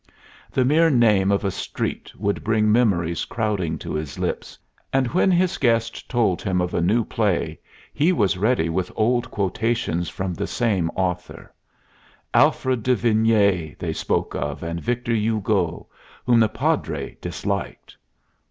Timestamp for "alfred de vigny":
12.33-13.75